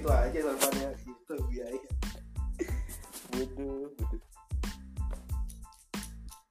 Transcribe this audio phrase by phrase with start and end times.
[0.00, 1.80] gitu aja daripada itu biaya
[3.28, 4.20] bodoh bodoh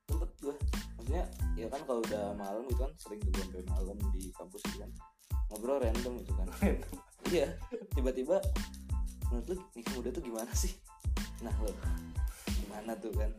[0.05, 0.55] sempet gue
[1.01, 1.23] maksudnya
[1.57, 4.91] ya kan kalau udah malam gitu kan sering tuh sampai malam di kampus gitu kan.
[5.49, 6.47] Ngobrol random gitu kan.
[7.33, 7.57] Iya
[7.97, 8.37] tiba-tiba
[9.33, 10.77] menurut lu nikah muda tuh gimana sih?
[11.41, 11.73] Nah lo
[12.53, 13.33] gimana tuh kan?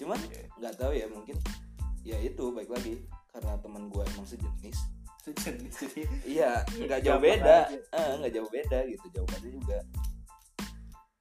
[0.00, 0.16] Cuman
[0.56, 1.36] nggak tahu ya mungkin
[2.08, 3.04] ya itu baik lagi.
[3.36, 4.95] Karena teman gue emang sejenis
[5.26, 6.50] sejenis jadi iya
[6.86, 7.66] nggak jauh beda.
[7.66, 7.78] aja.
[7.98, 9.78] Eh, nggak jauh beda gitu jawabannya juga.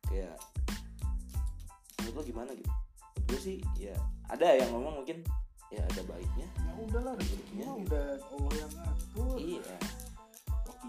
[0.05, 0.37] Kayak
[1.97, 2.69] menurut lo gimana gitu?
[2.69, 3.97] Menurut gue sih ya
[4.29, 5.25] ada yang ngomong mungkin
[5.73, 6.45] ya ada baiknya.
[6.45, 9.35] Ya udahlah rezekinya udah Allah yang ngatur.
[9.41, 9.75] Iya.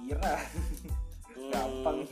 [0.04, 0.34] Kira?
[1.36, 2.08] Hmm, gampang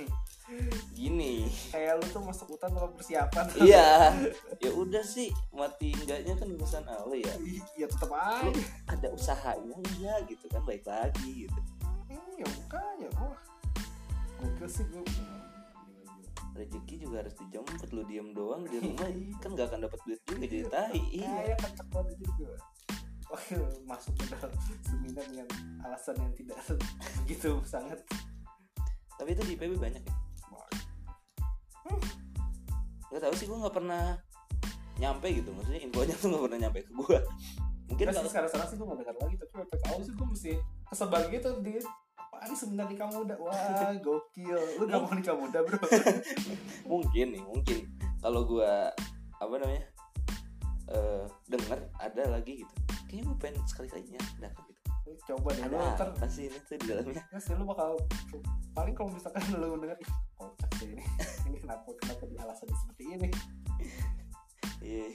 [0.95, 1.47] gini.
[1.69, 3.45] Kayak lu tuh masuk hutan tanpa persiapan.
[3.61, 3.89] Iya.
[4.65, 7.35] Ya udah sih mati enggaknya kan urusan Allah ya.
[7.77, 8.63] Iya tetap lu aja.
[8.89, 11.61] Ada usahanya enggak gitu kan baik lagi gitu.
[12.09, 13.39] Iya makanya wah
[14.41, 15.03] gokil sih gue
[16.55, 19.11] rezeki juga harus dijemput lu diem doang di rumah
[19.43, 21.03] kan nggak akan dapat duit juga jadi tai.
[21.13, 22.51] Iya kayak kacak banget juga.
[23.29, 23.45] Oh
[23.85, 24.53] masuk ke dalam
[24.87, 25.49] seminar dengan
[25.85, 26.57] alasan yang tidak
[27.27, 28.01] begitu sangat.
[29.15, 30.24] Tapi itu di IPB banyak ya
[33.15, 34.19] gak tau sih gue nggak pernah
[34.99, 35.51] nyampe gitu.
[35.55, 37.19] Maksudnya infonya tuh nggak pernah nyampe ke gue
[37.85, 40.53] mungkin kalau sekarang sekarang sih gue gak dengar lagi tapi PPKU sih gue mesti
[40.89, 41.73] kesebar gitu di
[42.17, 43.35] apaan seminar nikah muda?
[43.39, 44.61] Wah gokil.
[44.81, 45.79] Lu gak mau nikah muda bro?
[46.91, 47.79] Mungkin nih mungkin.
[48.25, 48.73] Kalau gue
[49.37, 49.85] apa namanya
[50.91, 52.75] eh denger ada lagi gitu.
[53.09, 54.81] Kayaknya gue pengen sekali kalinya datang gitu.
[55.05, 57.23] Lu coba deh lu ada ntar apa sih ini tuh di dalamnya.
[57.31, 58.01] Ya sih lu bakal
[58.73, 61.05] paling kalau misalkan lu denger "Ih, kocak sih ini ini
[61.65, 63.31] kenapa kenapa di alasan seperti ini?
[64.85, 65.09] Iya.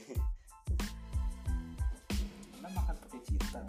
[2.50, 3.58] Karena makan pakai cinta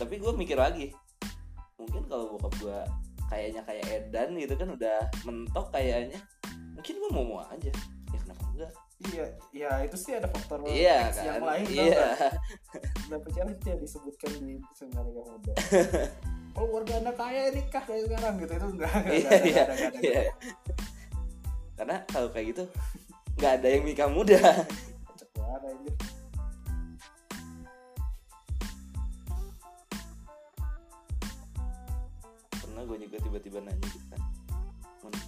[0.00, 0.96] tapi gue mikir lagi.
[1.76, 2.80] Mungkin kalau bokap gue
[3.28, 4.98] kayaknya kayak Edan gitu kan udah
[5.28, 6.16] mentok kayaknya
[6.72, 7.68] mungkin gue mau mau aja.
[8.08, 8.72] Ya kenapa enggak?
[9.00, 12.16] Iya ya itu sih ada faktor iya kan yang lain iya?
[13.08, 15.54] Berapa cara itu yang disebutkan di seminar nikah muda
[16.50, 18.52] kalau warga anda kaya nikah kayak sekarang gitu.
[18.58, 19.64] Itu enggak enggak iya iya
[20.02, 20.22] iya.
[21.78, 22.64] karena kalau kayak gitu
[23.40, 24.40] nggak ada yang nikah muda.
[32.60, 34.22] Pernah gue juga tiba-tiba nanya gitu kan.
[35.06, 35.26] "Men-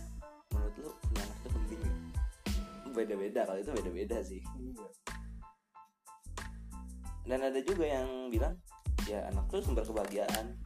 [0.52, 1.96] menurut lu punya anak tuh penting gak?
[2.92, 4.40] beda-beda kalau itu beda-beda sih.
[4.60, 4.88] Iya.
[7.22, 8.58] dan ada juga yang bilang
[9.06, 10.58] ya anak tuh sumber kebahagiaan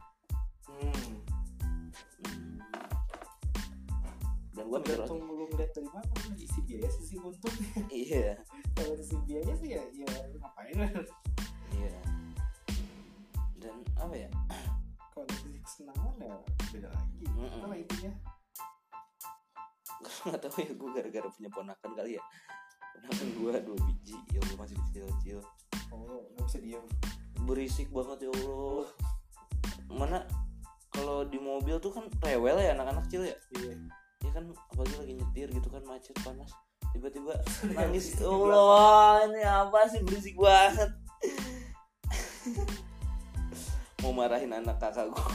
[4.67, 7.55] gue mikir lagi Tergantung lu ngeliat dari mana lu sisi biaya sisi untung.
[8.03, 8.35] Iya.
[8.75, 10.75] Kalau sisi biaya sih ya ya ngapain
[11.79, 11.95] iya.
[13.63, 14.29] Dan apa ya?
[15.15, 16.35] Kalau sisi kesenangan ya
[16.75, 17.23] beda lagi.
[17.31, 17.63] Mm-mm.
[17.63, 18.11] apa intinya?
[20.03, 22.23] Gue nggak tahu ya gue gara-gara punya ponakan kali ya.
[22.99, 25.39] Ponakan gue dua biji ya Allah masih kecil-kecil.
[25.95, 26.85] Oh nggak bisa diem.
[27.47, 28.87] Berisik banget ya Allah.
[29.87, 30.19] Mana
[30.91, 33.37] kalau di mobil tuh kan rewel ya anak-anak kecil ya?
[33.55, 33.71] Iya.
[33.71, 34.06] ya
[34.37, 36.53] kan apalagi lagi nyetir gitu kan macet panas.
[36.93, 37.33] Tiba-tiba
[37.73, 38.13] nangis.
[38.13, 40.05] Berisik ya di Allah ini apa sih?
[40.05, 40.93] Berisik banget.
[44.05, 45.17] Mau marahin anak kakak gue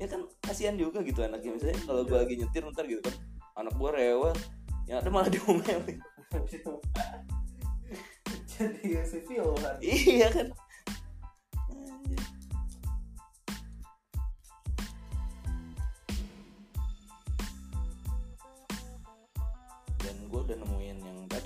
[0.00, 1.60] ya kan kasihan juga gitu anaknya.
[1.60, 3.20] Misalnya kalau gue lagi nyetir ntar gitu kan
[3.60, 4.32] anak gue rewel.
[4.88, 6.00] Yang ada malah diomelin.
[8.48, 9.76] Jadi ya sivil kan?
[9.84, 10.48] Iya kan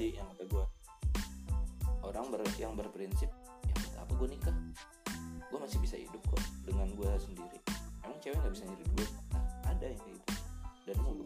[0.05, 0.65] tadi yang kata gue
[2.05, 3.33] orang ber, yang berprinsip
[3.65, 4.53] ya apa gue nikah?
[5.49, 7.57] Gue masih bisa hidup kok dengan gue sendiri.
[8.05, 8.85] Emang cewek nggak bisa hidup?
[9.01, 10.33] Gue nah, ada yang kayak gitu.
[10.85, 11.25] Dan mau gue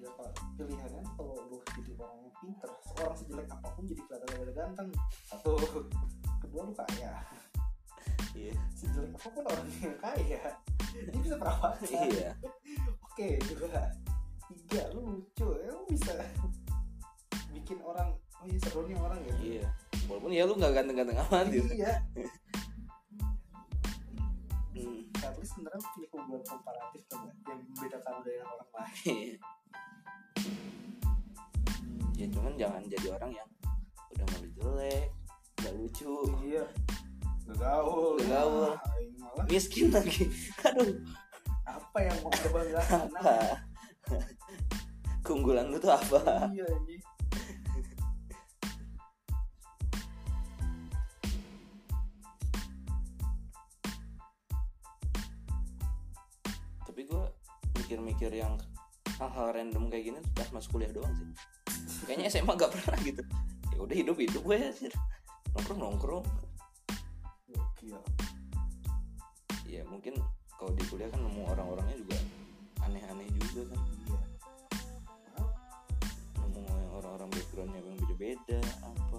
[0.00, 0.08] ya
[0.56, 4.88] pilihannya kalau lu jadi orang yang pinter seorang sejelek apa pun jadi kelihatan lebih ganteng.
[5.28, 5.52] Satu
[6.40, 7.12] kedua lu kaya.
[8.32, 8.56] Iya.
[8.72, 10.42] Sejelek apa pun orang yang kaya.
[10.96, 12.08] Ini bisa perawatan.
[12.08, 12.32] Iya
[13.20, 13.84] oke dua.
[14.48, 15.46] Tiga lu lucu.
[15.60, 16.12] Ya lu bisa
[17.52, 19.34] bikin orang oh iya seru nih orang ya.
[19.36, 19.66] Iya.
[20.08, 21.68] Walaupun ya lu nggak ganteng-ganteng amat gitu.
[21.76, 21.94] Iya.
[24.80, 25.04] Hmm.
[25.20, 29.36] at least sebenarnya punya hubungan komparatif kan ya, yang membedakan dari orang lain.
[32.16, 33.48] Ya cuman jangan jadi orang yang
[34.16, 35.06] udah malu jelek
[35.60, 36.16] gak lucu.
[36.40, 36.64] Iya.
[37.52, 38.16] Gak gaul.
[38.16, 38.64] Nggak gaul.
[38.72, 38.80] Ah,
[39.20, 40.24] malah miskin lagi.
[40.72, 40.96] Aduh
[42.06, 43.34] yang mau kebanggaan apa?
[45.20, 46.48] Keunggulan lu tuh apa?
[46.50, 46.66] Iya,
[56.88, 57.24] Tapi gue
[57.78, 58.58] mikir-mikir yang
[59.20, 61.28] hal-hal random kayak gini pas masuk kuliah doang sih.
[62.08, 63.22] Kayaknya SMA gak pernah gitu.
[63.70, 64.90] Ya udah hidup hidup gue sih.
[64.90, 64.96] Ya,
[65.54, 66.26] nongkrong nongkrong
[69.70, 70.18] ya mungkin
[70.60, 72.18] kalau di kuliah kan nemu orang-orangnya juga
[72.84, 74.20] aneh-aneh juga kan Iya.
[76.44, 76.60] nemu
[77.00, 79.18] orang-orang backgroundnya yang beda-beda apa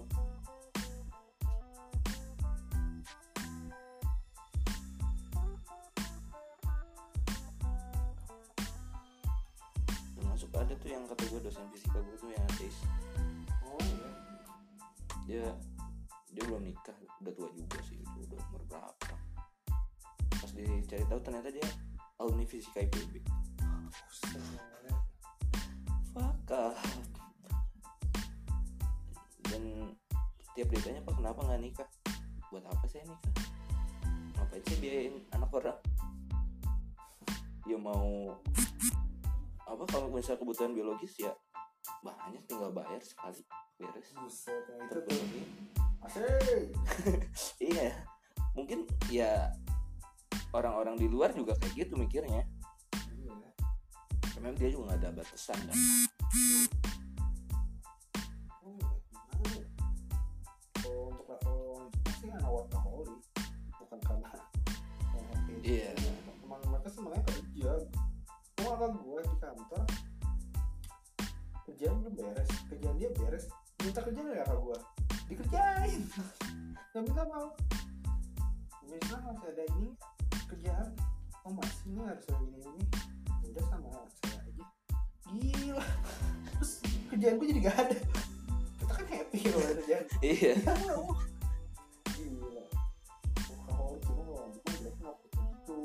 [10.16, 12.76] termasuk ada tuh yang kata gue dosen fisika gue tuh yang ateis
[13.66, 14.10] Oh iya.
[15.26, 15.44] dia
[16.32, 19.01] dia belum nikah udah tua juga sih itu udah umur berapa
[20.52, 21.64] pas dicari tahu ternyata dia
[22.20, 23.24] alumni fisika IPB
[26.12, 26.50] fuck.
[26.52, 26.76] Up
[29.48, 29.96] dan
[30.52, 31.88] tiap ditanya pak kenapa nggak nikah?
[32.52, 33.32] Buat apa saya nikah?
[34.36, 35.80] Ngapain sih biayain anak orang?
[37.64, 38.36] Dia mau
[39.64, 41.32] apa kalau misalnya kebutuhan biologis ya
[42.04, 43.40] banyak tinggal bayar sekali
[43.80, 44.12] beres.
[44.12, 44.64] Buset.
[44.88, 45.20] Itu tuh.
[47.72, 48.04] Iya
[48.52, 49.48] mungkin ya
[50.52, 52.44] orang-orang di luar juga kayak gitu mikirnya.
[54.38, 55.76] Memang dia juga nggak ada batasan kan?
[55.76, 55.86] Ya?
[65.62, 65.94] Iya.
[66.42, 67.72] mereka sebenarnya kerja.
[68.58, 69.82] Gue di kantor
[71.70, 72.50] kerjaan belum beres.
[72.66, 73.46] Kerjaan dia beres
[73.82, 74.78] minta kerjaan dari kakak gue
[75.30, 76.00] dikerjain.
[77.02, 77.48] Minta mau
[78.84, 79.88] misalnya masih ada ini
[81.92, 82.84] ini harus ada ini ini
[83.44, 83.88] Ya udah sama
[84.24, 84.64] saya aja.
[85.28, 85.84] Gila.
[86.48, 86.72] Terus
[87.12, 87.96] kerjaan gue jadi gak ada.
[88.80, 90.04] Kita kan happy ada kerjaan.
[90.24, 90.52] Iya.
[90.56, 90.96] Ya
[92.16, 92.64] gila.
[93.68, 94.24] Kalau cuma
[94.64, 94.94] jelek
[95.36, 95.78] gitu?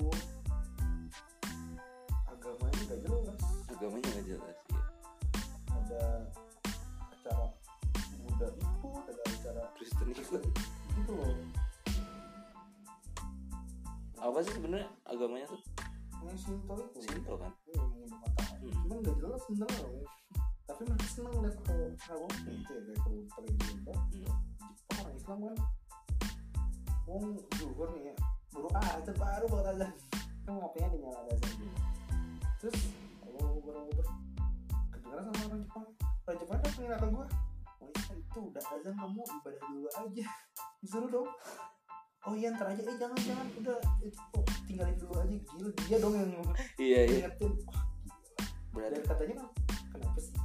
[2.23, 3.41] Agamanya gak jelas.
[3.67, 4.57] Agamanya nggak jelas
[5.87, 6.19] ada
[7.15, 7.47] acara
[8.19, 10.43] Buddha ikut ada acara Kristen ikut
[10.99, 11.31] gitu loh.
[14.17, 15.61] Apa sih sebenarnya agamanya tuh
[16.27, 17.33] yang itu.
[17.37, 17.51] Kan?
[17.67, 18.79] Iya, yang ingin matahari Hmm.
[18.83, 20.07] cuman gak jelas sebenarnya loh.
[20.67, 24.97] Tapi mereka seneng lihat kalau kalau gitu ya kayak paling di Jepang Hmm.
[24.97, 25.57] Orang Islam kan?
[27.07, 27.25] Wong
[27.55, 28.15] zuhur nih ya
[28.57, 29.91] baru azan baru buat azan
[30.43, 31.65] kan ngapain dia nyala azan gitu
[32.57, 32.77] terus
[33.21, 34.03] kalau baru baru
[34.91, 35.87] kedengeran sama orang Jepang?
[36.25, 37.25] Orang Jepang kan pengen ke gue
[37.77, 40.25] oh iya itu udah azan kamu ibadah dulu aja.
[40.81, 41.29] Disuruh dong.
[42.27, 44.19] Oh iya ntar aja eh jangan jangan udah itu
[44.67, 46.31] kok tinggalin dulu aja gila dia dong yang
[46.75, 47.17] iya iya.
[47.23, 47.81] Ingetin wah
[48.75, 49.35] berarti dan katanya
[49.95, 50.35] kenapa sih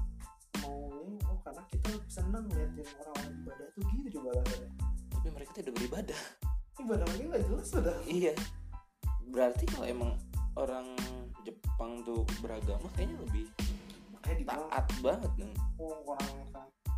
[0.63, 1.19] mau ini?
[1.27, 4.71] Oh karena kita seneng liatin orang-orang ibadah tuh gitu coba alasannya
[5.11, 6.21] tapi mereka tidak beribadah.
[6.79, 8.33] Ibadah mereka nggak jelas udah iya.
[9.27, 10.13] Berarti kalau emang
[10.55, 10.87] orang
[11.43, 13.51] Jepang tuh beragama kayaknya lebih
[14.15, 16.31] makanya dibilang taat banget dong oh orang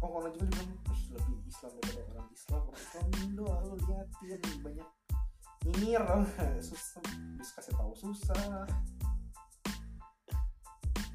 [0.05, 2.61] oh orang juga dibilang "Ih, lebih Islam daripada orang Islam.
[2.69, 3.77] Orang Islam Indo lu
[4.29, 4.89] liatin banyak
[5.65, 6.25] nyinyir dong
[6.69, 7.03] susah.
[7.41, 8.65] Bisa kasih tahu susah.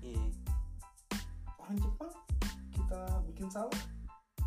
[0.02, 0.26] Iya.
[1.60, 2.14] Orang Jepang
[2.74, 3.82] kita bikin salah.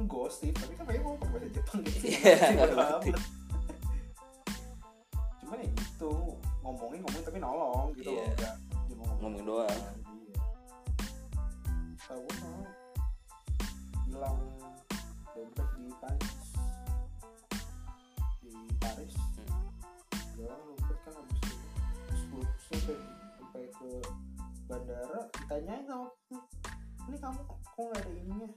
[0.02, 2.06] Gosip tapi kan mereka ngomong pakai bahasa Jepang gitu.
[2.08, 3.04] Iya, amat.
[5.38, 6.12] cuman ya gitu
[6.64, 8.24] ngomongin ngomongin tapi nolong gitu Iya.
[8.24, 8.54] loh enggak
[8.88, 9.68] cuma ngomong ngomong doang.
[10.08, 10.36] iya.
[12.02, 12.60] Tahu mau
[14.08, 14.38] bilang
[15.36, 16.34] dompet di Paris.
[18.40, 19.14] Di Paris
[22.72, 22.96] sampai
[23.36, 23.88] sampai ke
[24.64, 26.08] bandara ditanyain sama
[27.10, 28.48] ini kamu kok nggak ada ininya?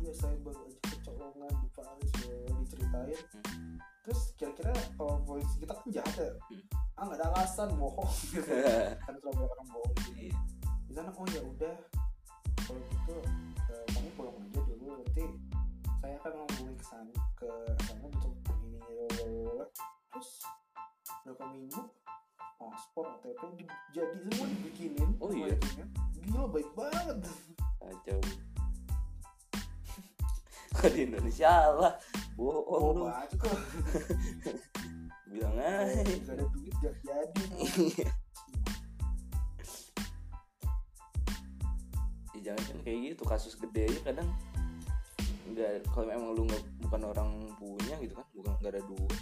[0.00, 3.14] Iya saya baru aja kecolongan di Paris ya diceritain.
[3.14, 3.76] Hmm.
[4.00, 6.30] terus kira-kira kalau polisi kita kan jahat ya.
[6.34, 6.62] Hmm.
[6.98, 8.10] ah nggak ada alasan bohong.
[8.34, 8.50] Gitu.
[8.98, 10.10] Kan terlalu banyak orang bohong gitu
[10.90, 11.76] di sana oh ya udah
[12.66, 13.16] kalau gitu
[13.70, 15.24] eh, kamu pulang aja dulu nanti
[16.02, 17.50] saya akan ngomongin ke sana ke
[17.86, 18.34] sana untuk
[18.66, 18.82] ini
[20.10, 20.30] terus
[21.22, 21.82] berapa minggu
[22.80, 25.52] paspor OTP di, jadi semua dibikinin Oh iya?
[25.52, 25.84] itunya.
[26.24, 27.28] gila baik banget.
[27.76, 28.20] Kacau.
[30.80, 31.92] Kok di Indonesia lah
[32.40, 33.04] bohong oh lu.
[35.28, 36.00] bilang aja.
[36.24, 37.44] Gak ada duit gak jadi.
[42.32, 43.22] Ya jangan kan kayak gitu.
[43.28, 44.32] Kasus gede aja kadang
[45.50, 49.18] nggak kalau emang lu nggak bukan orang punya gitu kan bukan nggak ada duit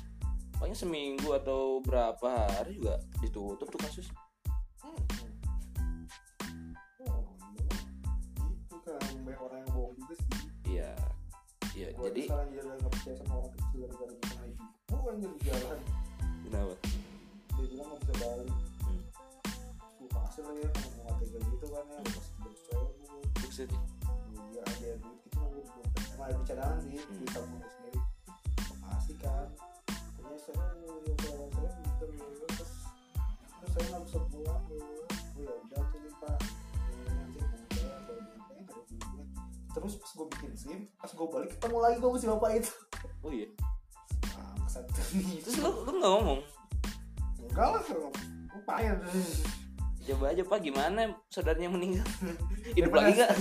[0.59, 4.11] pokoknya seminggu atau berapa hari juga ditutup tuh kasus.
[4.83, 4.99] Hmm.
[7.07, 7.31] Oh,
[8.43, 10.29] itu kan banyak orang yang bohong juga sih.
[10.67, 10.91] Iya.
[11.79, 14.61] Iya jadi sekarang jadi nggak percaya sama orang kecil gara-gara bikin ID
[14.91, 15.79] bukan jadi jalan.
[16.43, 16.75] Kenapa?
[17.55, 18.50] Dia bilang nggak bisa balik.
[18.83, 19.03] Hmm.
[20.59, 20.69] ya
[21.07, 22.53] mau tega gitu kan ya pas gue
[23.47, 23.71] buset.
[24.50, 25.62] Dia ada duit gitu gue
[26.19, 27.23] emang ada cadangan sih Hmm.
[27.31, 28.00] gue sendiri.
[28.83, 29.47] Pasti kan
[30.38, 30.54] saya
[31.04, 31.47] ya saya
[31.83, 32.73] gitu terus
[33.59, 35.07] terus saya nggak bisa pulang oh
[35.38, 36.38] ya udah tuh nih pak.
[37.07, 39.25] Nanti saya nggak ada duitnya
[39.75, 42.73] terus pas gue bikin sim pas gue balik ketemu lagi gue sama si bapak itu.
[43.23, 43.49] Oh iya?
[44.38, 45.38] Ah kesatuan nih.
[45.42, 46.40] Terus lu lu nggak ngomong?
[47.49, 47.83] Enggak lah
[48.54, 48.97] lupain
[50.09, 50.59] coba aja pak.
[50.64, 52.09] Gimana saudaranya meninggal?
[52.76, 53.33] Hidup lagi gak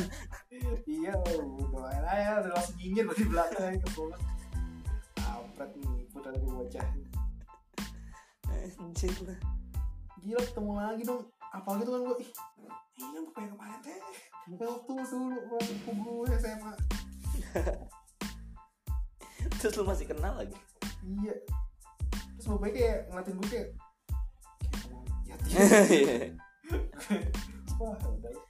[0.88, 1.13] iya
[1.77, 4.20] doain aja udah langsung nyinyir gue di belakang ke bawah
[5.16, 5.97] kampret nih
[6.28, 6.88] putar dari wajah.
[8.84, 9.40] Anjir lah.
[10.20, 11.24] Gila ketemu lagi dong.
[11.56, 12.32] Apalagi tuh kan gue ih
[12.98, 13.94] iya gue pengen kemarin teh
[14.50, 16.74] gue waktu dulu waktu gue SMA
[19.62, 20.58] terus lu masih kenal lagi?
[21.06, 21.38] Iya.
[22.36, 23.70] Terus bapaknya kayak ngeliatin gue kayak
[25.48, 26.34] kayak
[27.78, 28.46] mau wah ya udah lah.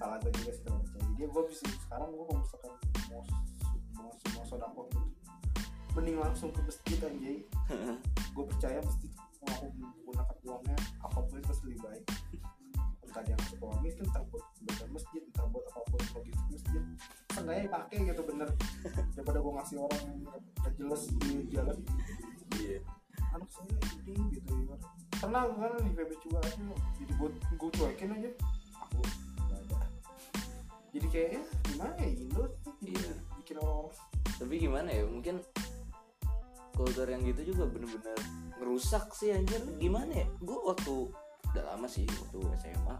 [0.00, 2.72] salah gue juga sih percaya dia gue bisa sekarang gue kalau misalkan
[3.12, 3.22] mau
[3.94, 5.15] mau mau sodako gitu
[5.96, 7.38] mending langsung ke masjid anjay.
[8.36, 9.10] Gue percaya masjid
[9.46, 12.04] mau aku menggunakan uangnya apa pun itu lebih baik.
[13.06, 16.82] Entah dia ngasih uang miskin entah buat bagian masjid entah buat apa pun logistik masjid.
[17.32, 18.48] Seenggaknya dipakai gitu bener.
[19.14, 20.20] Daripada gue ngasih orang yang
[20.76, 21.78] jelas di jalan.
[22.58, 22.78] Iya.
[23.32, 24.76] Anak saya ini gitu ya.
[25.16, 26.40] Pernah kan di PB juga
[27.00, 28.30] jadi gue gue cuekin aja.
[28.84, 29.00] Aku
[29.48, 29.78] gak ada.
[30.92, 32.44] Jadi kayaknya gimana ya Indo
[32.82, 33.14] jadi Iya.
[33.40, 33.96] bikin orang-orang.
[34.36, 35.36] Tapi gimana ya mungkin
[36.76, 38.14] kultur yang gitu juga bener-bener
[38.60, 39.58] ngerusak sih anjir.
[39.80, 40.26] Gimana ya?
[40.44, 41.08] Gue waktu
[41.56, 42.96] udah lama sih waktu SMA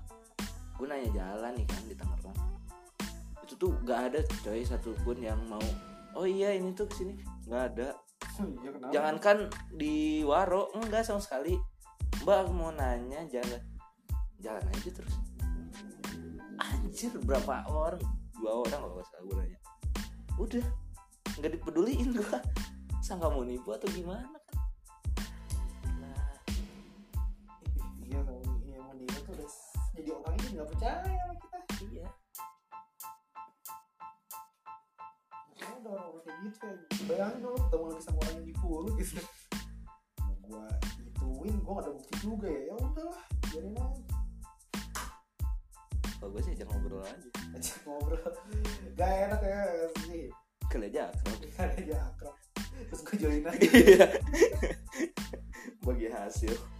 [0.76, 2.38] gue nanya jalan nih kan di Tangerang.
[3.45, 5.62] Itu tuh gak ada coy satupun yang mau
[6.16, 7.14] oh iya ini tuh ke sini.
[7.49, 7.88] Nggak ada.
[8.37, 8.92] Kenapa?
[8.92, 9.38] Jangankan
[9.73, 11.56] di Waro enggak sama sekali.
[12.25, 13.61] Mbak mau nanya jalan.
[14.40, 15.14] Jalan aja terus.
[16.61, 18.00] Anjir berapa orang?
[18.37, 19.59] Dua orang kalau nggak salah gue nanya.
[20.37, 20.66] Udah
[21.37, 22.40] nggak dipeduliin gua
[23.05, 24.59] sangka mau nipu atau gimana kan?
[26.00, 26.26] Nah
[28.03, 29.50] iya kalau iya emang dia tuh udah
[29.97, 31.59] jadi orang ini nggak percaya sama kita.
[31.87, 32.09] Iya.
[35.47, 39.15] Makanya ada orang-orang kayak gitu kayak bayangin dulu ketemu lagi sama orang yang dipuru gitu.
[40.21, 40.65] Mau gua
[41.00, 42.61] ituin gua gak ada bukti juga ya.
[42.67, 43.23] Ya udahlah
[43.53, 44.03] biarin aja.
[46.17, 47.29] Kalau gue sih ajak ngobrol aja.
[47.55, 48.33] Ajak ngobrol.
[48.97, 49.61] Gak enak ya
[50.09, 50.26] sih.
[50.67, 51.38] Kali aja akrab.
[51.55, 52.46] Kan aja akrab
[52.85, 54.06] terus gue join aja iya.
[55.87, 56.75] Bagi hasil